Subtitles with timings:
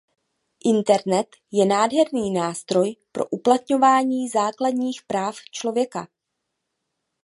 [0.63, 6.07] Internet je nádherný nástroj pro uplatňování základních práv člověka.